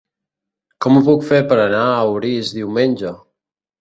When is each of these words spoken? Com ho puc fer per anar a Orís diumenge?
Com 0.85 0.95
ho 0.95 1.03
puc 1.09 1.21
fer 1.29 1.41
per 1.51 1.59
anar 1.65 1.83
a 1.99 2.09
Orís 2.17 2.51
diumenge? 2.59 3.13